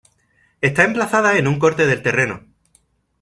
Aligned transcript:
Está 0.61 0.83
emplazada 0.85 1.37
en 1.37 1.47
un 1.47 1.59
corte 1.59 1.85
del 1.85 2.01
terreno. 2.01 2.47